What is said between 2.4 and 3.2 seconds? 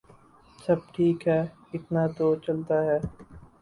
چلتا ہے۔